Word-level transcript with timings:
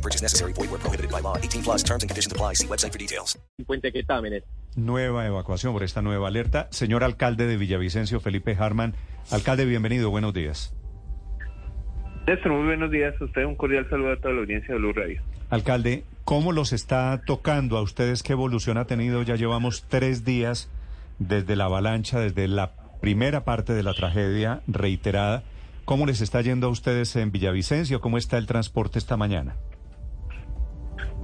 No 0.00 0.02
purchase 0.02 0.22
necessary. 0.22 0.54
Void 0.54 0.70
where 0.70 0.80
prohibited 0.80 1.10
by 1.10 1.20
law. 1.20 1.36
18 1.36 1.62
plus 1.62 1.84
terms 1.84 2.02
and 2.02 2.08
conditions 2.08 2.32
apply. 2.32 2.54
See 2.54 2.66
website 2.66 2.92
for 2.92 2.98
details. 2.98 3.38
Puente 3.66 3.92
Quetámenes. 3.92 4.44
Nueva 4.74 5.26
evacuación 5.26 5.74
por 5.74 5.82
esta 5.82 6.00
nueva 6.00 6.28
alerta. 6.28 6.68
Señor 6.70 7.04
alcalde 7.04 7.46
de 7.46 7.58
Villavicencio, 7.58 8.18
Felipe 8.20 8.56
Harman. 8.58 8.94
Alcalde, 9.30 9.66
bienvenido. 9.66 10.08
Buenos 10.08 10.32
días. 10.32 10.74
Néstor, 12.26 12.52
muy 12.52 12.64
buenos 12.64 12.90
días 12.90 13.14
a 13.20 13.24
usted. 13.24 13.44
Un 13.44 13.56
cordial 13.56 13.86
saludo 13.90 14.12
a 14.12 14.16
toda 14.16 14.32
la 14.32 14.40
audiencia 14.40 14.74
de 14.74 14.80
Blue 14.80 14.92
Radio. 14.94 15.20
Alcalde, 15.50 16.04
¿cómo 16.24 16.52
los 16.52 16.72
está 16.72 17.20
tocando 17.26 17.76
a 17.76 17.82
ustedes? 17.82 18.22
¿Qué 18.22 18.32
evolución 18.32 18.78
ha 18.78 18.86
tenido? 18.86 19.22
Ya 19.22 19.34
llevamos 19.34 19.84
tres 19.88 20.24
días 20.24 20.70
desde 21.18 21.56
la 21.56 21.64
avalancha, 21.64 22.20
desde 22.20 22.48
la 22.48 22.72
primera 23.02 23.44
parte 23.44 23.74
de 23.74 23.82
la 23.82 23.92
tragedia 23.92 24.62
reiterada. 24.66 25.42
¿Cómo 25.84 26.06
les 26.06 26.22
está 26.22 26.40
yendo 26.40 26.68
a 26.68 26.70
ustedes 26.70 27.16
en 27.16 27.32
Villavicencio? 27.32 28.00
¿Cómo 28.00 28.16
está 28.16 28.38
el 28.38 28.46
transporte 28.46 28.98
esta 28.98 29.18
mañana? 29.18 29.56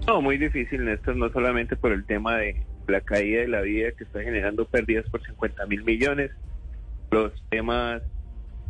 No, 0.06 0.22
muy 0.22 0.38
difícil, 0.38 0.84
Néstor, 0.84 1.16
no 1.16 1.28
solamente 1.30 1.74
por 1.74 1.90
el 1.90 2.06
tema 2.06 2.36
de 2.36 2.64
la 2.86 3.00
caída 3.00 3.40
de 3.40 3.48
la 3.48 3.62
vida 3.62 3.90
que 3.90 4.04
está 4.04 4.22
generando 4.22 4.64
pérdidas 4.64 5.08
por 5.10 5.20
50 5.24 5.66
mil 5.66 5.82
millones, 5.82 6.30
los 7.10 7.32
temas 7.48 8.02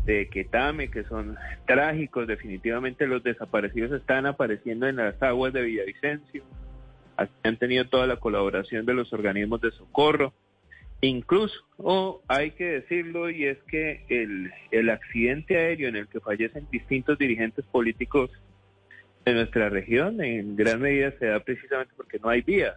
de 0.06 0.28
Quetame, 0.28 0.90
que 0.90 1.04
son 1.04 1.36
trágicos, 1.66 2.26
definitivamente 2.26 3.06
los 3.06 3.22
desaparecidos 3.22 3.92
están 3.92 4.24
apareciendo 4.24 4.86
en 4.88 4.96
las 4.96 5.22
aguas 5.22 5.52
de 5.52 5.62
Villavicencio, 5.62 6.42
han 7.42 7.56
tenido 7.58 7.86
toda 7.86 8.06
la 8.06 8.16
colaboración 8.16 8.86
de 8.86 8.94
los 8.94 9.12
organismos 9.12 9.60
de 9.60 9.72
socorro, 9.72 10.32
incluso, 11.02 11.54
o 11.76 12.22
hay 12.28 12.52
que 12.52 12.64
decirlo, 12.64 13.28
y 13.28 13.44
es 13.44 13.58
que 13.64 14.06
el, 14.08 14.52
el 14.70 14.88
accidente 14.88 15.58
aéreo 15.58 15.88
en 15.88 15.96
el 15.96 16.08
que 16.08 16.20
fallecen 16.20 16.66
distintos 16.70 17.18
dirigentes 17.18 17.66
políticos 17.66 18.30
de 19.26 19.34
nuestra 19.34 19.68
región 19.68 20.22
en 20.22 20.54
gran 20.56 20.80
medida 20.80 21.12
se 21.18 21.26
da 21.26 21.40
precisamente 21.40 21.92
porque 21.96 22.18
no 22.20 22.28
hay 22.28 22.42
vía 22.42 22.76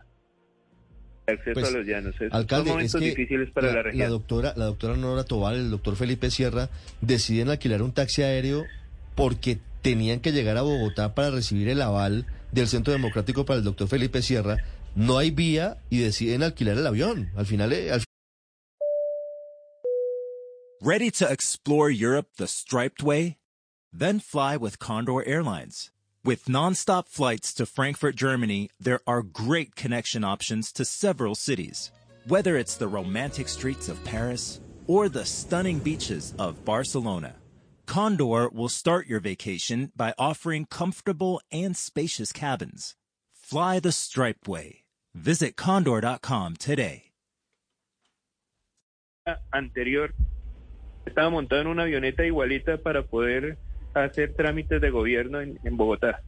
de 1.28 1.34
acceso 1.34 1.54
Pues, 1.60 1.68
a 1.68 1.78
los 1.78 1.86
llanos. 1.86 2.16
Es- 2.20 2.34
Alcalde, 2.34 2.70
son 2.70 2.78
momentos 2.78 2.96
es 2.96 3.02
que 3.02 3.10
difíciles 3.16 3.52
para 3.52 3.68
la, 3.68 3.74
la, 3.76 3.84
región. 3.84 4.10
doctora, 4.10 4.54
la 4.58 4.66
doctora 4.66 4.98
Nora 4.98 5.24
Tobal, 5.24 5.56
el 5.56 5.70
doctor 5.70 5.96
Felipe 5.96 6.32
Sierra, 6.32 6.70
deciden 7.02 7.50
alquilar 7.50 7.84
un 7.84 7.94
taxi 7.94 8.24
aéreo 8.24 8.66
porque 9.16 9.60
tenían 9.84 10.22
que 10.22 10.32
llegar 10.32 10.58
a 10.58 10.64
Bogotá 10.64 11.14
para 11.14 11.30
recibir 11.30 11.70
el 11.70 11.82
aval 11.84 12.26
del 12.52 12.68
Centro 12.68 12.92
Democrático 12.94 13.46
para 13.46 13.60
el 13.60 13.64
doctor 13.64 13.88
Felipe 13.88 14.22
Sierra. 14.24 14.58
No 14.96 15.20
hay 15.20 15.30
vía 15.30 15.78
y 15.92 16.00
deciden 16.00 16.42
alquilar 16.42 16.78
el 16.78 16.88
avión. 16.88 17.30
Al 17.36 17.46
final, 17.46 17.72
eh, 17.74 17.92
al 17.92 18.02
Ready 20.82 21.12
to 21.12 21.26
explore 21.32 21.92
Europe 21.92 22.30
the 22.38 22.48
striped 22.48 23.04
way? 23.04 23.38
Then 23.94 24.20
fly 24.20 24.56
with 24.58 24.80
Condor 24.80 25.24
Airlines. 25.28 25.92
With 26.30 26.46
nonstop 26.46 27.08
flights 27.08 27.56
to 27.56 27.66
Frankfurt, 27.66 28.16
Germany, 28.16 28.70
there 28.80 29.00
are 29.08 29.24
great 29.24 29.76
connection 29.76 30.24
options 30.24 30.72
to 30.74 30.86
several 30.86 31.34
cities. 31.34 31.92
Whether 32.28 32.56
it's 32.56 32.76
the 32.76 32.88
romantic 32.88 33.50
streets 33.50 33.90
of 33.90 34.04
Paris 34.04 34.62
or 34.86 35.10
the 35.10 35.26
stunning 35.26 35.80
beaches 35.80 36.36
of 36.38 36.64
Barcelona, 36.64 37.34
Condor 37.88 38.48
will 38.50 38.70
start 38.70 39.08
your 39.08 39.20
vacation 39.20 39.92
by 39.96 40.14
offering 40.20 40.68
comfortable 40.68 41.42
and 41.52 41.76
spacious 41.76 42.32
cabins. 42.32 42.94
Fly 43.34 43.80
the 43.80 43.92
Stripe 43.92 44.48
way. 44.48 44.84
Visit 45.16 45.56
condor.com 45.56 46.58
today. 46.58 47.06
anterior 49.52 50.14
estaba 51.08 51.32
montado 51.32 51.62
en 51.62 51.68
una 51.70 51.84
avioneta 51.86 52.24
igualita 52.24 52.78
para 52.78 53.02
poder 53.02 53.58
hacer 53.94 54.34
trámites 54.36 54.82
de 54.82 54.90
gobierno 54.90 55.42
en, 55.42 55.78
Bogotá. 55.78 56.22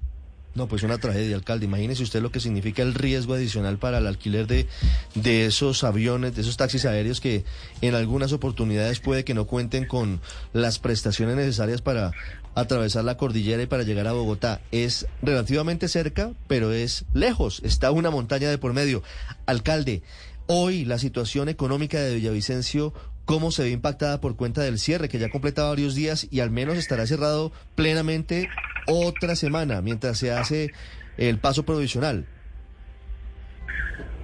No, 0.53 0.67
pues 0.67 0.83
una 0.83 0.97
tragedia, 0.97 1.35
alcalde. 1.35 1.65
Imagínese 1.65 2.03
usted 2.03 2.21
lo 2.21 2.31
que 2.31 2.41
significa 2.41 2.81
el 2.81 2.93
riesgo 2.93 3.35
adicional 3.35 3.77
para 3.77 3.99
el 3.99 4.07
alquiler 4.07 4.47
de, 4.47 4.67
de 5.15 5.45
esos 5.45 5.85
aviones, 5.85 6.35
de 6.35 6.41
esos 6.41 6.57
taxis 6.57 6.85
aéreos 6.85 7.21
que 7.21 7.45
en 7.81 7.95
algunas 7.95 8.33
oportunidades 8.33 8.99
puede 8.99 9.23
que 9.23 9.33
no 9.33 9.47
cuenten 9.47 9.85
con 9.85 10.19
las 10.51 10.77
prestaciones 10.79 11.37
necesarias 11.37 11.81
para 11.81 12.11
atravesar 12.55 13.05
la 13.05 13.15
cordillera 13.17 13.63
y 13.63 13.67
para 13.67 13.83
llegar 13.83 14.07
a 14.07 14.13
Bogotá. 14.13 14.61
Es 14.71 15.07
relativamente 15.21 15.87
cerca, 15.87 16.31
pero 16.47 16.71
es 16.73 17.05
lejos. 17.13 17.61
Está 17.63 17.91
una 17.91 18.09
montaña 18.09 18.49
de 18.49 18.57
por 18.57 18.73
medio. 18.73 19.03
Alcalde, 19.45 20.03
hoy 20.47 20.85
la 20.85 20.97
situación 20.97 21.49
económica 21.49 21.99
de 21.99 22.15
Villavicencio, 22.15 22.93
¿cómo 23.31 23.51
se 23.51 23.63
ve 23.63 23.69
impactada 23.69 24.19
por 24.19 24.35
cuenta 24.35 24.61
del 24.61 24.77
cierre 24.77 25.07
que 25.07 25.17
ya 25.17 25.29
completa 25.29 25.63
varios 25.63 25.95
días 25.95 26.27
y 26.29 26.41
al 26.41 26.51
menos 26.51 26.75
estará 26.75 27.07
cerrado 27.07 27.53
plenamente 27.75 28.49
otra 28.87 29.37
semana 29.37 29.81
mientras 29.81 30.17
se 30.17 30.33
hace 30.33 30.73
el 31.15 31.37
paso 31.37 31.63
provisional? 31.63 32.25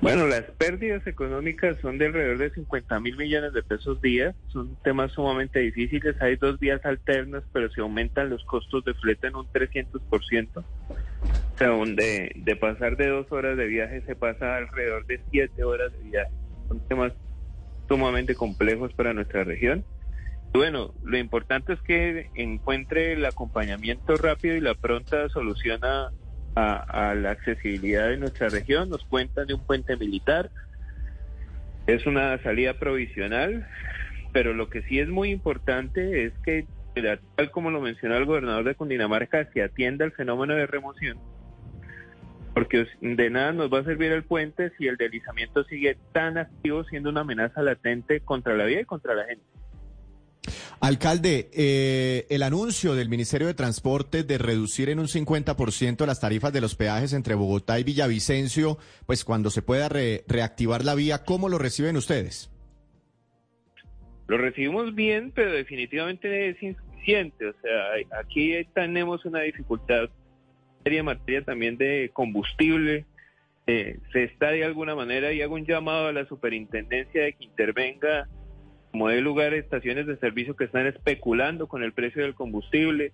Bueno, 0.01 0.27
las 0.27 0.41
pérdidas 0.57 1.07
económicas 1.07 1.77
son 1.81 1.97
de 1.97 2.07
alrededor 2.07 2.37
de 2.37 2.49
50 2.49 2.99
mil 2.99 3.15
millones 3.15 3.53
de 3.53 3.63
pesos 3.63 4.01
día. 4.01 4.35
Son 4.49 4.75
temas 4.83 5.13
sumamente 5.13 5.59
difíciles. 5.59 6.21
Hay 6.21 6.35
dos 6.35 6.59
días 6.59 6.83
alternos, 6.83 7.45
pero 7.53 7.71
se 7.71 7.79
aumentan 7.79 8.29
los 8.29 8.43
costos 8.43 8.83
de 8.83 8.93
flete 8.93 9.27
en 9.27 9.37
un 9.37 9.47
300%. 9.53 10.49
O 10.57 11.57
sea, 11.57 11.67
donde 11.69 12.33
de 12.35 12.55
pasar 12.57 12.97
de 12.97 13.07
dos 13.07 13.31
horas 13.31 13.55
de 13.55 13.67
viaje 13.67 14.01
se 14.01 14.17
pasa 14.17 14.57
alrededor 14.57 15.05
de 15.05 15.21
siete 15.31 15.63
horas 15.63 15.93
de 15.93 16.09
viaje. 16.09 16.31
Son 16.67 16.85
temas 16.89 17.13
sumamente 17.87 18.35
complejos 18.35 18.93
para 18.93 19.13
nuestra 19.13 19.43
región. 19.43 19.83
Bueno, 20.53 20.93
lo 21.03 21.17
importante 21.17 21.73
es 21.73 21.81
que 21.81 22.29
encuentre 22.35 23.13
el 23.13 23.25
acompañamiento 23.25 24.15
rápido 24.15 24.55
y 24.55 24.61
la 24.61 24.75
pronta 24.75 25.29
solución 25.29 25.81
a 25.83 26.11
la 26.55 27.31
accesibilidad 27.31 28.09
de 28.09 28.17
nuestra 28.17 28.49
región. 28.49 28.89
Nos 28.89 29.03
cuentan 29.05 29.47
de 29.47 29.53
un 29.53 29.65
puente 29.65 29.95
militar. 29.97 30.49
Es 31.85 32.05
una 32.05 32.41
salida 32.41 32.73
provisional, 32.73 33.67
pero 34.33 34.53
lo 34.53 34.69
que 34.69 34.81
sí 34.83 34.99
es 34.99 35.07
muy 35.07 35.29
importante 35.29 36.25
es 36.25 36.33
que, 36.43 36.65
tal 37.35 37.51
como 37.51 37.69
lo 37.69 37.79
mencionó 37.79 38.17
el 38.17 38.25
gobernador 38.25 38.63
de 38.63 38.75
Cundinamarca, 38.75 39.49
se 39.53 39.61
atienda 39.61 40.05
el 40.05 40.11
fenómeno 40.11 40.55
de 40.55 40.65
remoción 40.65 41.17
porque 42.57 42.87
de 43.01 43.29
nada 43.29 43.53
nos 43.53 43.71
va 43.71 43.81
a 43.81 43.83
servir 43.83 44.11
el 44.11 44.23
puente 44.23 44.71
si 44.79 44.87
el 44.87 44.97
deslizamiento 44.97 45.63
sigue 45.65 45.95
tan 46.11 46.39
activo 46.39 46.83
siendo 46.85 47.11
una 47.11 47.21
amenaza 47.21 47.61
latente 47.61 48.21
contra 48.21 48.55
la 48.57 48.65
vida 48.65 48.81
y 48.81 48.85
contra 48.85 49.13
la 49.13 49.25
gente. 49.25 49.43
Alcalde, 50.79 51.51
eh, 51.53 52.25
el 52.31 52.41
anuncio 52.41 52.95
del 52.95 53.09
Ministerio 53.09 53.45
de 53.45 53.53
Transporte 53.53 54.23
de 54.23 54.39
reducir 54.39 54.89
en 54.89 54.97
un 54.97 55.05
50% 55.07 56.03
las 56.07 56.19
tarifas 56.19 56.51
de 56.51 56.61
los 56.61 56.73
peajes 56.73 57.13
entre 57.13 57.35
Bogotá 57.35 57.79
y 57.79 57.83
Villavicencio, 57.83 58.79
pues 59.05 59.23
cuando 59.23 59.51
se 59.51 59.61
pueda 59.61 59.87
re- 59.87 60.23
reactivar 60.27 60.83
la 60.83 60.95
vía, 60.95 61.25
¿cómo 61.25 61.49
lo 61.49 61.59
reciben 61.59 61.95
ustedes? 61.95 62.49
Lo 64.27 64.39
recibimos 64.39 64.95
bien, 64.95 65.31
pero 65.31 65.51
definitivamente 65.51 66.49
es 66.49 66.63
insuficiente. 66.63 67.49
O 67.49 67.53
sea, 67.61 68.19
aquí 68.19 68.51
tenemos 68.73 69.25
una 69.25 69.41
dificultad 69.41 70.09
en 70.93 71.05
materia 71.05 71.43
también 71.43 71.77
de 71.77 72.09
combustible. 72.13 73.05
Eh, 73.67 73.99
se 74.13 74.23
está 74.23 74.51
de 74.51 74.63
alguna 74.63 74.95
manera 74.95 75.33
y 75.33 75.41
hago 75.41 75.55
un 75.55 75.65
llamado 75.65 76.07
a 76.07 76.13
la 76.13 76.25
superintendencia 76.25 77.23
de 77.23 77.33
que 77.33 77.43
intervenga 77.43 78.27
como 78.91 79.09
de 79.09 79.19
lugar 79.21 79.53
estaciones 79.53 80.07
de 80.07 80.17
servicio 80.17 80.55
que 80.55 80.63
están 80.63 80.87
especulando 80.87 81.67
con 81.67 81.83
el 81.83 81.91
precio 81.91 82.23
del 82.23 82.33
combustible. 82.33 83.11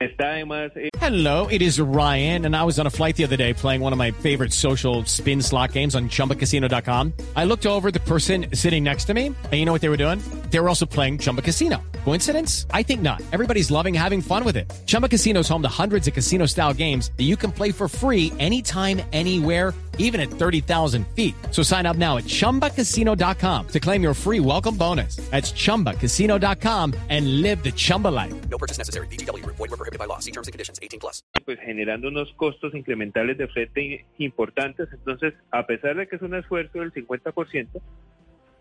Está 0.00 0.32
además 0.32 0.72
eh, 0.74 0.88
Hello, 1.00 1.46
it 1.50 1.62
is 1.62 1.78
Ryan, 1.78 2.44
and 2.46 2.56
I 2.56 2.64
was 2.64 2.78
on 2.78 2.86
a 2.86 2.90
flight 2.90 3.16
the 3.16 3.24
other 3.24 3.36
day 3.36 3.52
playing 3.52 3.82
one 3.82 3.92
of 3.92 3.98
my 3.98 4.10
favorite 4.10 4.52
social 4.52 5.04
spin 5.04 5.42
slot 5.42 5.72
games 5.72 5.94
on 5.94 6.08
chumbacasino.com. 6.08 7.12
I 7.36 7.44
looked 7.44 7.66
over 7.66 7.90
the 7.90 8.00
person 8.00 8.46
sitting 8.54 8.82
next 8.82 9.06
to 9.06 9.14
me, 9.14 9.26
and 9.26 9.52
you 9.52 9.64
know 9.64 9.72
what 9.72 9.82
they 9.82 9.90
were 9.90 9.96
doing? 9.96 10.20
They 10.50 10.58
were 10.58 10.68
also 10.68 10.86
playing 10.86 11.18
Chumba 11.18 11.42
Casino. 11.42 11.82
Coincidence? 12.04 12.66
I 12.72 12.82
think 12.82 13.02
not. 13.02 13.20
Everybody's 13.32 13.70
loving 13.70 13.94
having 13.94 14.22
fun 14.22 14.44
with 14.44 14.56
it. 14.56 14.72
Chumba 14.86 15.08
Casino 15.08 15.40
is 15.40 15.48
home 15.48 15.62
to 15.62 15.68
hundreds 15.82 16.06
of 16.06 16.14
casino 16.14 16.46
style 16.46 16.72
games 16.72 17.10
that 17.16 17.24
you 17.24 17.36
can 17.36 17.50
play 17.50 17.72
for 17.72 17.88
free 17.88 18.32
anytime, 18.38 19.02
anywhere, 19.12 19.74
even 19.98 20.20
at 20.20 20.28
30,000 20.28 21.04
feet. 21.08 21.34
So 21.50 21.62
sign 21.64 21.86
up 21.86 21.96
now 21.96 22.18
at 22.18 22.24
chumbacasino.com 22.24 23.66
to 23.68 23.80
claim 23.80 24.02
your 24.02 24.14
free 24.14 24.38
welcome 24.38 24.76
bonus. 24.76 25.16
That's 25.30 25.52
chumbacasino.com 25.52 26.94
and 27.08 27.42
live 27.42 27.62
the 27.64 27.72
Chumba 27.72 28.08
life. 28.08 28.34
No 28.48 28.58
purchase 28.58 28.78
necessary. 28.78 29.06
BGW. 29.08 29.44
Void 29.46 29.58
were 29.58 29.68
prohibited 29.76 29.98
by 29.98 30.06
law. 30.06 30.18
See 30.18 30.32
terms 30.32 30.48
and 30.48 30.52
conditions 30.52 30.78
18 30.82 31.00
plus. 31.00 31.22
Pues 31.44 31.58
generando 31.60 32.08
unos 32.08 32.32
costos 32.36 32.74
incrementales 32.74 33.36
de 33.38 33.48
flete 33.48 34.06
importantes. 34.18 34.88
Entonces, 34.92 35.34
a 35.50 35.66
pesar 35.66 35.96
de 35.96 36.06
que 36.08 36.16
es 36.16 36.22
un 36.22 36.34
esfuerzo 36.34 36.80
del 36.80 36.92
50%, 36.92 37.80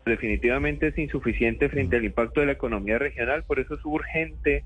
definitivamente 0.06 0.88
es 0.88 0.98
insuficiente 0.98 1.70
frente 1.70 1.98
al 1.98 2.06
impacto 2.06 2.40
de 2.40 2.48
la 2.48 2.52
economía 2.54 2.98
regional, 2.98 3.44
por 3.44 3.60
eso 3.60 3.76
es 3.76 3.82
urgente 3.84 4.64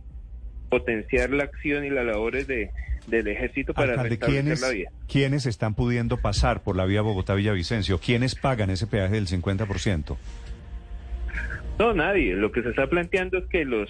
potenciar 0.70 1.30
la 1.30 1.44
acción 1.44 1.86
y 1.86 1.90
las 1.90 2.06
labores 2.06 2.48
de, 2.48 2.72
del 3.08 3.28
ejército 3.28 3.74
para 3.74 3.94
Alcalde, 3.94 4.20
¿quiénes, 4.20 4.62
la 4.62 4.70
vía. 4.70 4.90
¿quiénes 5.08 5.46
están 5.46 5.76
pudiendo 5.76 6.18
pasar 6.18 6.64
por 6.64 6.76
la 6.76 6.86
vía 6.86 7.02
Bogotá-Villavicencio? 7.02 8.00
¿Quiénes 8.00 8.36
pagan 8.36 8.70
ese 8.70 8.88
peaje 8.88 9.16
del 9.16 9.28
50%? 9.28 10.18
No, 11.80 11.94
nadie. 11.94 12.36
Lo 12.36 12.52
que 12.52 12.64
se 12.64 12.70
está 12.70 12.88
planteando 12.88 13.38
es 13.38 13.46
que 13.46 13.66
los 13.66 13.90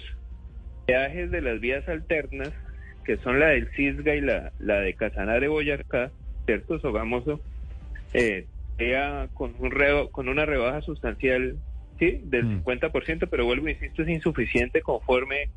peajes 0.86 1.30
de 1.30 1.40
las 1.40 1.60
vías 1.60 1.88
alternas, 1.88 2.50
que 3.04 3.16
son 3.18 3.40
la 3.40 3.48
del 3.48 3.68
Cisga 3.74 4.14
y 4.14 4.20
la, 4.20 4.52
la 4.58 4.80
de 4.80 4.94
Casanare 4.94 5.48
Boyacá, 5.48 6.10
¿cierto? 6.46 6.78
Sogamoso, 6.80 7.40
eh, 8.12 8.46
con, 9.34 9.54
un 9.58 9.70
reo- 9.70 10.10
con 10.10 10.28
una 10.28 10.44
rebaja 10.46 10.80
sustancial, 10.82 11.56
sí, 11.98 12.20
del 12.24 12.44
Mm. 12.44 12.64
50%, 12.64 13.26
pero 13.30 13.44
vuelvo, 13.44 13.68
insisto, 13.68 14.02
es 14.02 14.08
insuficiente 14.08 14.82
conforme 14.82 15.48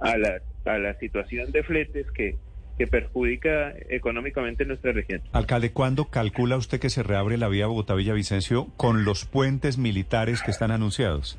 a 0.00 0.16
la, 0.16 0.40
a 0.64 0.78
la 0.78 0.94
situación 0.94 1.50
de 1.52 1.62
fletes 1.62 2.06
que, 2.12 2.36
que 2.78 2.86
perjudica 2.86 3.74
económicamente 3.90 4.64
nuestra 4.64 4.92
región. 4.92 5.20
Alcalde, 5.32 5.72
¿cuándo 5.72 6.06
calcula 6.06 6.56
usted 6.56 6.78
que 6.80 6.90
se 6.90 7.02
reabre 7.02 7.36
la 7.36 7.48
vía 7.48 7.66
Bogotá-Villavicencio 7.66 8.68
con 8.76 9.04
los 9.04 9.24
puentes 9.24 9.76
militares 9.78 10.42
que 10.42 10.50
están 10.52 10.70
anunciados? 10.70 11.38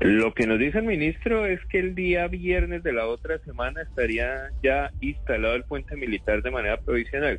Lo 0.00 0.34
que 0.34 0.46
nos 0.48 0.58
dice 0.58 0.78
el 0.78 0.84
ministro 0.84 1.46
es 1.46 1.60
que 1.66 1.78
el 1.78 1.94
día 1.94 2.26
viernes 2.26 2.82
de 2.82 2.92
la 2.92 3.06
otra 3.06 3.38
semana 3.38 3.82
estaría 3.82 4.50
ya 4.62 4.90
instalado 5.00 5.54
el 5.54 5.62
puente 5.62 5.96
militar 5.96 6.42
de 6.42 6.50
manera 6.50 6.78
provisional. 6.80 7.38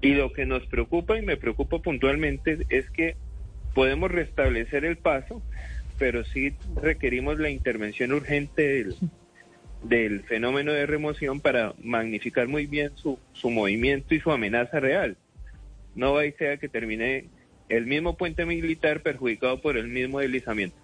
Y 0.00 0.14
lo 0.14 0.32
que 0.32 0.46
nos 0.46 0.64
preocupa 0.66 1.18
y 1.18 1.22
me 1.22 1.36
preocupa 1.36 1.80
puntualmente 1.80 2.66
es 2.68 2.88
que 2.90 3.16
podemos 3.74 4.10
restablecer 4.10 4.84
el 4.84 4.96
paso, 4.96 5.42
pero 5.98 6.24
sí 6.24 6.54
requerimos 6.80 7.38
la 7.38 7.50
intervención 7.50 8.12
urgente 8.12 8.86
del, 9.82 10.22
fenómeno 10.22 10.72
de 10.72 10.86
remoción 10.86 11.40
para 11.40 11.74
magnificar 11.82 12.46
muy 12.46 12.66
bien 12.66 12.92
su, 12.96 13.18
su 13.32 13.50
movimiento 13.50 14.14
y 14.14 14.20
su 14.20 14.30
amenaza 14.30 14.78
real. 14.80 15.16
No 15.94 16.12
va 16.12 16.26
y 16.26 16.32
sea 16.32 16.58
que 16.58 16.68
termine 16.68 17.26
el 17.68 17.86
mismo 17.86 18.16
puente 18.16 18.46
militar 18.46 19.02
perjudicado 19.02 19.60
por 19.60 19.76
el 19.76 19.88
mismo 19.88 20.20
deslizamiento. 20.20 20.77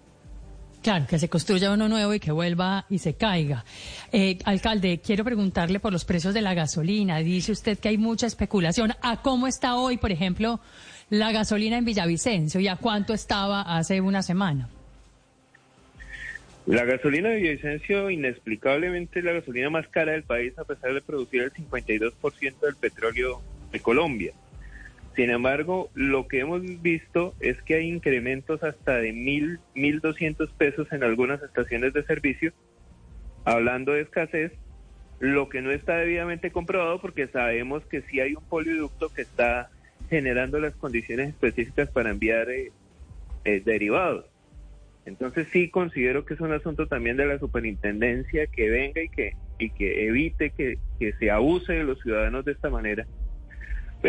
Claro, 0.85 1.07
que 1.09 1.17
se 1.17 1.29
construya 1.29 1.71
uno 1.71 1.89
nuevo 1.89 2.13
y 2.13 2.19
que 2.19 2.31
vuelva 2.31 2.85
y 2.91 2.99
se 2.99 3.15
caiga. 3.15 3.65
Eh, 4.11 4.37
alcalde, 4.45 5.01
quiero 5.03 5.23
preguntarle 5.23 5.79
por 5.79 5.91
los 5.91 6.05
precios 6.05 6.35
de 6.35 6.41
la 6.41 6.53
gasolina. 6.53 7.17
Dice 7.17 7.53
usted 7.53 7.79
que 7.79 7.89
hay 7.89 7.97
mucha 7.97 8.27
especulación. 8.27 8.91
¿A 9.01 9.23
cómo 9.23 9.47
está 9.47 9.77
hoy, 9.77 9.97
por 9.97 10.11
ejemplo, 10.11 10.59
la 11.09 11.31
gasolina 11.31 11.79
en 11.79 11.85
Villavicencio 11.85 12.61
y 12.61 12.67
a 12.67 12.75
cuánto 12.75 13.15
estaba 13.15 13.63
hace 13.63 13.99
una 13.99 14.21
semana? 14.21 14.69
La 16.67 16.85
gasolina 16.85 17.29
de 17.29 17.37
Villavicencio, 17.37 18.11
inexplicablemente, 18.11 19.17
es 19.17 19.25
la 19.25 19.31
gasolina 19.31 19.71
más 19.71 19.87
cara 19.87 20.11
del 20.11 20.21
país, 20.21 20.55
a 20.59 20.65
pesar 20.65 20.93
de 20.93 21.01
producir 21.01 21.41
el 21.41 21.51
52% 21.51 22.59
del 22.59 22.75
petróleo 22.75 23.41
de 23.71 23.79
Colombia. 23.79 24.33
Sin 25.15 25.29
embargo, 25.29 25.89
lo 25.93 26.27
que 26.27 26.41
hemos 26.41 26.61
visto 26.81 27.35
es 27.39 27.61
que 27.61 27.75
hay 27.75 27.87
incrementos 27.87 28.63
hasta 28.63 28.97
de 28.97 29.13
mil, 29.13 29.59
mil 29.73 30.01
doscientos 30.01 30.51
pesos 30.51 30.91
en 30.91 31.03
algunas 31.03 31.41
estaciones 31.41 31.93
de 31.93 32.03
servicio, 32.03 32.51
hablando 33.45 33.93
de 33.93 34.01
escasez, 34.01 34.51
lo 35.19 35.47
que 35.47 35.61
no 35.61 35.71
está 35.71 35.97
debidamente 35.97 36.51
comprobado 36.51 36.99
porque 36.99 37.27
sabemos 37.27 37.85
que 37.85 38.01
sí 38.01 38.19
hay 38.19 38.35
un 38.35 38.43
poliducto 38.43 39.07
que 39.13 39.21
está 39.21 39.69
generando 40.09 40.59
las 40.59 40.75
condiciones 40.75 41.29
específicas 41.29 41.89
para 41.89 42.11
enviar 42.11 42.49
eh, 42.49 42.73
eh, 43.45 43.61
derivados. 43.63 44.25
Entonces 45.05 45.47
sí 45.53 45.69
considero 45.69 46.25
que 46.25 46.33
es 46.33 46.41
un 46.41 46.51
asunto 46.51 46.87
también 46.87 47.15
de 47.15 47.25
la 47.25 47.39
superintendencia 47.39 48.47
que 48.47 48.69
venga 48.69 49.01
y 49.01 49.07
que, 49.07 49.33
y 49.59 49.69
que 49.69 50.07
evite 50.07 50.49
que, 50.49 50.77
que 50.99 51.13
se 51.13 51.31
abuse 51.31 51.71
de 51.71 51.83
los 51.85 52.01
ciudadanos 52.01 52.43
de 52.43 52.51
esta 52.51 52.69
manera, 52.69 53.05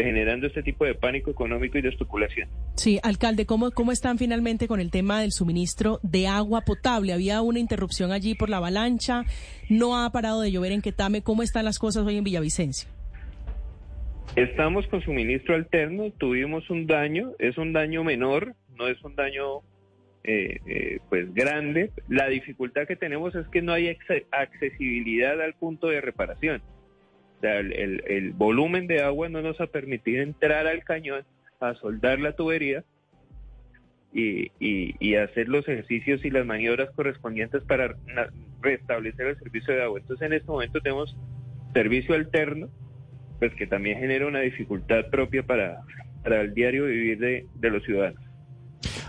generando 0.05 0.47
este 0.47 0.63
tipo 0.63 0.85
de 0.85 0.95
pánico 0.95 1.31
económico 1.31 1.79
y 1.79 1.83
de 1.83 1.89
especulación. 1.91 2.49
Sí, 2.75 2.99
alcalde, 3.03 3.47
¿cómo, 3.47 3.71
¿cómo 3.71 3.93
están 3.93 4.19
finalmente 4.19 4.69
con 4.69 4.81
el 4.81 4.91
tema 4.91 5.21
del 5.21 5.33
suministro 5.33 5.99
de 6.03 6.27
agua 6.27 6.63
potable? 6.63 7.13
Había 7.13 7.41
una 7.43 7.59
interrupción 7.59 8.13
allí 8.13 8.35
por 8.35 8.51
la 8.51 8.59
avalancha, 8.59 9.25
no 9.69 9.99
ha 10.03 10.11
parado 10.13 10.41
de 10.41 10.53
llover 10.53 10.73
en 10.73 10.83
Quetame. 10.83 11.23
¿Cómo 11.23 11.43
están 11.43 11.65
las 11.65 11.79
cosas 11.79 12.07
hoy 12.07 12.17
en 12.17 12.25
Villavicencio? 12.25 12.89
Estamos 14.35 14.87
con 14.89 15.01
suministro 15.03 15.55
alterno, 15.55 16.11
tuvimos 16.19 16.69
un 16.69 16.87
daño, 16.87 17.33
es 17.39 17.57
un 17.57 17.73
daño 17.73 18.05
menor, 18.05 18.55
no 18.77 18.87
es 18.89 19.03
un 19.03 19.15
daño 19.15 19.61
eh, 20.25 20.59
eh, 20.67 20.99
pues 21.09 21.33
grande. 21.33 21.91
La 22.09 22.29
dificultad 22.29 22.87
que 22.87 22.97
tenemos 22.97 23.35
es 23.35 23.47
que 23.49 23.63
no 23.63 23.73
hay 23.73 23.87
acce- 23.87 24.27
accesibilidad 24.33 25.41
al 25.41 25.55
punto 25.55 25.87
de 25.87 26.03
reparación. 26.03 26.61
Sea, 27.47 27.61
el, 27.61 28.33
volumen 28.33 28.89
de 28.89 29.03
agua 29.03 29.29
no 29.29 29.41
nos 29.41 29.61
ha 29.61 29.69
permitido 29.69 30.21
entrar 30.21 30.67
al 30.67 30.83
cañón 30.83 31.23
a 31.61 31.75
soldar 31.75 32.19
la 32.19 32.33
tubería 32.33 32.83
y, 34.13 35.15
hacer 35.15 35.49
los 35.49 35.69
ejercicios 35.69 36.25
y 36.25 36.31
las 36.31 36.45
maniobras 36.45 36.91
correspondientes 36.91 37.63
para 37.63 37.95
restablecer 38.61 39.29
el 39.29 39.39
servicio 39.39 39.75
de 39.75 39.85
agua. 39.85 40.01
Entonces 40.01 40.27
en 40.27 40.33
este 40.33 40.49
momento 40.49 40.81
tenemos 40.81 41.17
servicio 41.73 42.17
alterno, 42.17 42.69
pues 43.39 43.55
que 43.55 43.69
también 43.69 44.01
genera 44.01 44.27
una 44.27 44.41
dificultad 44.41 45.07
propia 45.09 45.45
para, 45.45 45.83
el 46.25 46.53
diario 46.53 46.87
vivir 46.87 47.47
de 47.55 47.71
los 47.71 47.85
ciudadanos. 47.85 48.26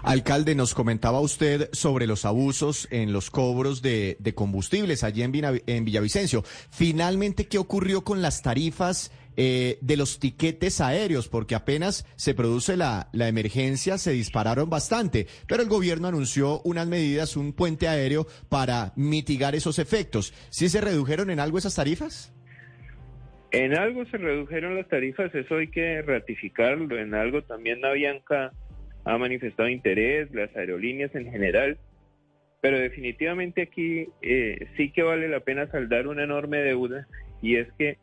Alcalde, 0.08 0.56
nos 0.56 0.74
comentaba 0.74 1.20
usted 1.20 1.70
sobre 1.74 2.08
los 2.08 2.24
abusos 2.24 2.88
en 2.92 3.12
los 3.12 3.30
cobros 3.30 3.82
de, 3.82 4.16
combustibles 4.36 5.04
allí 5.04 5.22
en, 5.22 5.84
Villavicencio. 5.84 6.44
Finalmente, 6.72 7.48
¿qué 7.48 7.58
ocurrió 7.58 8.06
con 8.06 8.22
las 8.22 8.42
tarifas 8.42 9.12
eh, 9.36 9.78
de 9.82 9.98
los 9.98 10.20
tiquetes 10.20 10.80
aéreos? 10.80 11.28
Porque 11.28 11.56
apenas 11.56 12.06
se 12.16 12.34
produce 12.34 12.78
la, 12.78 13.10
la 13.12 13.28
emergencia, 13.28 13.98
se 13.98 14.12
dispararon 14.12 14.70
bastante, 14.70 15.28
pero 15.46 15.62
el 15.62 15.68
gobierno 15.68 16.08
anunció 16.08 16.62
unas 16.62 16.88
medidas, 16.88 17.36
un 17.36 17.52
puente 17.52 17.90
aéreo 17.90 18.28
para 18.48 18.94
mitigar 18.96 19.56
esos 19.56 19.78
efectos. 19.78 20.34
¿Sí 20.50 20.70
se 20.70 20.80
redujeron 20.80 21.32
en 21.32 21.42
algo 21.42 21.58
esas 21.58 21.76
tarifas? 21.76 22.34
En 23.52 23.78
algo 23.78 24.06
se 24.06 24.18
redujeron 24.18 24.78
las 24.78 24.88
tarifas, 24.88 25.36
eso 25.36 25.56
hay 25.56 25.68
que 25.68 26.02
ratificarlo. 26.02 26.98
En 26.98 27.14
algo 27.14 27.42
también 27.42 27.84
Avianca 27.84 28.54
ha 29.08 29.18
manifestado 29.18 29.70
interés, 29.70 30.30
las 30.34 30.54
aerolíneas 30.56 31.16
en 31.16 31.32
general. 31.32 31.78
Pero 32.60 32.78
definitivamente 32.78 33.62
aquí 33.62 34.10
eh, 34.22 34.68
sí 34.76 34.92
que 34.92 35.04
vale 35.04 35.30
la 35.30 35.40
pena 35.40 35.68
saldar 35.72 36.08
una 36.08 36.24
enorme 36.24 36.58
deuda 36.58 37.08
y 37.42 37.56
es 37.56 37.72
que 37.78 37.98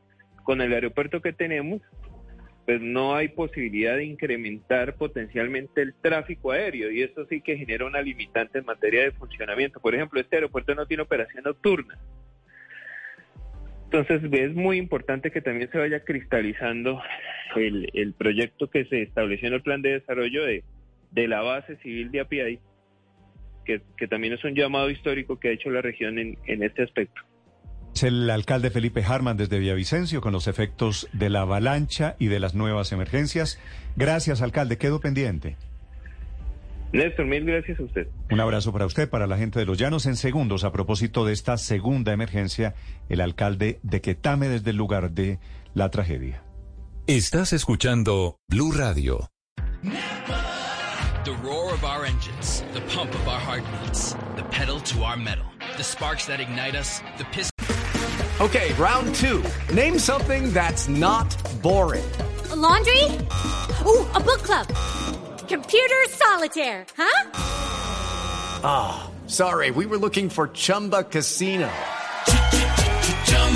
con 0.45 0.61
el 0.63 0.73
aeropuerto 0.73 1.21
que 1.21 1.33
tenemos, 1.33 1.83
pues 2.65 2.81
no 2.81 3.15
hay 3.15 3.29
posibilidad 3.29 3.97
de 3.97 4.05
incrementar 4.05 4.95
potencialmente 4.95 5.83
el 5.83 5.95
tráfico 5.95 6.53
aéreo 6.53 6.91
y 6.91 7.03
eso 7.03 7.27
sí 7.27 7.43
que 7.43 7.59
genera 7.59 7.85
una 7.85 8.01
limitante 8.01 8.59
en 8.59 8.65
materia 8.65 9.03
de 9.03 9.13
funcionamiento. 9.13 9.81
Por 9.81 9.95
ejemplo, 9.95 10.21
este 10.21 10.37
aeropuerto 10.37 10.75
no 10.75 10.87
tiene 10.87 11.03
operación 11.03 11.45
nocturna. 11.45 11.99
Entonces 13.85 14.23
es 14.33 14.55
muy 14.55 14.79
importante 14.79 15.31
que 15.31 15.43
también 15.43 15.71
se 15.71 15.79
vaya 15.79 16.01
cristalizando 16.01 17.03
el, 17.57 17.91
el 17.93 18.15
proyecto 18.15 18.71
que 18.71 18.87
se 18.87 19.03
estableció 19.03 19.49
en 19.49 19.55
el 19.55 19.63
plan 19.63 19.83
de 19.83 19.93
desarrollo 19.93 20.45
de, 20.45 20.65
de 21.15 21.29
la 21.29 21.43
base 21.43 21.77
civil 21.77 22.11
de 22.11 22.21
API, 22.21 22.61
que, 23.65 23.81
que 23.97 24.09
también 24.09 24.35
es 24.35 24.45
un 24.45 24.55
llamado 24.55 24.91
histórico 24.91 25.39
que 25.39 25.49
ha 25.49 25.53
hecho 25.53 25.71
la 25.71 25.81
región 25.81 26.19
en, 26.19 26.37
en 26.47 26.63
este 26.63 26.83
aspecto. 26.83 27.21
Es 27.95 28.03
el 28.03 28.29
alcalde 28.29 28.71
Felipe 28.71 29.05
Harman 29.05 29.37
desde 29.37 29.61
Villavicencio 29.61 30.21
con 30.21 30.33
los 30.33 30.49
efectos 30.49 31.09
de 31.13 31.31
la 31.31 31.43
avalancha 31.43 32.17
y 32.19 32.27
de 32.27 32.41
las 32.41 32.55
nuevas 32.55 32.91
emergencias. 32.91 33.61
Gracias, 33.97 34.43
alcalde. 34.43 34.79
Quedo 34.79 35.01
pendiente. 35.01 35.57
Néstor, 36.93 37.27
mil 37.27 37.45
gracias 37.45 37.79
a 37.79 37.83
usted. 37.83 38.09
Un 38.31 38.41
abrazo 38.41 38.73
para 38.73 38.87
usted, 38.87 39.09
para 39.09 39.27
la 39.27 39.37
gente 39.37 39.59
de 39.59 39.65
Los 39.65 39.79
Llanos. 39.79 40.07
En 40.07 40.17
segundos, 40.17 40.65
a 40.65 40.73
propósito 40.73 41.25
de 41.25 41.33
esta 41.33 41.57
segunda 41.57 42.13
emergencia, 42.13 42.75
el 43.09 43.21
alcalde 43.21 43.79
de 43.83 44.01
Quetame 44.01 44.49
desde 44.49 44.71
el 44.71 44.77
lugar 44.77 45.11
de 45.11 45.39
la 45.75 45.91
tragedia. 45.91 46.43
Estás 47.07 47.53
escuchando 47.53 48.39
Blue 48.49 48.73
Radio. 48.73 49.29
The 51.25 51.33
roar 51.37 51.73
of 51.73 51.85
our 51.85 52.05
engines, 52.05 52.63
the 52.75 52.83
pump 52.83 53.15
of 53.15 53.27
our 53.27 53.41
heartbeats, 53.41 54.13
the 54.37 54.43
pedal 54.51 54.79
to 54.81 55.05
our 55.05 55.17
metal, 55.17 55.47
the 55.79 55.83
sparks 55.83 56.27
that 56.27 56.39
ignite 56.39 56.75
us, 56.75 57.01
the 57.17 57.25
piston. 57.25 57.67
Okay, 58.43 58.75
round 58.75 59.15
two. 59.15 59.43
Name 59.73 59.99
something 59.99 60.53
that's 60.53 60.87
not 60.87 61.35
boring. 61.63 62.05
A 62.51 62.57
laundry? 62.57 63.03
Ooh, 63.87 64.07
a 64.13 64.21
book 64.21 64.43
club. 64.43 64.67
Computer 65.49 66.05
solitaire, 66.11 66.85
huh? 66.95 67.31
Ah, 68.63 69.07
oh, 69.07 69.27
sorry, 69.27 69.71
we 69.71 69.87
were 69.87 69.97
looking 69.97 70.29
for 70.29 70.49
Chumba 70.49 71.05
Casino. 71.05 71.71